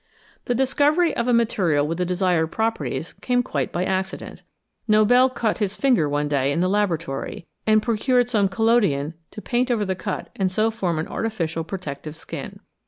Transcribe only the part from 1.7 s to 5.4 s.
with the desired properties came quite by accident. Nobel